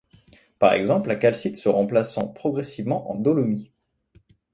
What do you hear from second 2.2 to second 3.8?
progressivement en dolomie.